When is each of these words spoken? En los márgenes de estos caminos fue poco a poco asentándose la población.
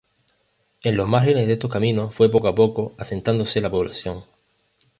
En 0.83 0.97
los 0.97 1.07
márgenes 1.07 1.45
de 1.45 1.53
estos 1.53 1.69
caminos 1.69 2.15
fue 2.15 2.31
poco 2.31 2.47
a 2.47 2.55
poco 2.55 2.95
asentándose 2.97 3.61
la 3.61 3.69
población. 3.69 4.23